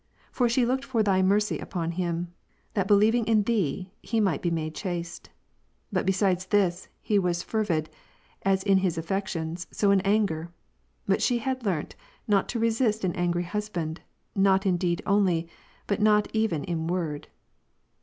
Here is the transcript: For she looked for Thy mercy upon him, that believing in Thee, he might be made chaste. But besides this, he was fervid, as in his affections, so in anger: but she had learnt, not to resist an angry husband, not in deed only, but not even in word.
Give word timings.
For 0.31 0.49
she 0.49 0.65
looked 0.65 0.83
for 0.83 1.03
Thy 1.03 1.21
mercy 1.21 1.59
upon 1.59 1.91
him, 1.91 2.33
that 2.73 2.87
believing 2.87 3.23
in 3.27 3.43
Thee, 3.43 3.91
he 4.01 4.19
might 4.19 4.41
be 4.41 4.49
made 4.49 4.73
chaste. 4.73 5.29
But 5.93 6.07
besides 6.07 6.47
this, 6.47 6.87
he 7.03 7.19
was 7.19 7.43
fervid, 7.43 7.87
as 8.41 8.63
in 8.63 8.79
his 8.79 8.97
affections, 8.97 9.67
so 9.69 9.91
in 9.91 10.01
anger: 10.01 10.51
but 11.05 11.21
she 11.21 11.37
had 11.37 11.63
learnt, 11.67 11.95
not 12.27 12.49
to 12.49 12.59
resist 12.59 13.03
an 13.03 13.13
angry 13.13 13.43
husband, 13.43 14.01
not 14.35 14.65
in 14.65 14.75
deed 14.77 15.03
only, 15.05 15.47
but 15.85 16.01
not 16.01 16.27
even 16.33 16.63
in 16.63 16.87
word. 16.87 17.27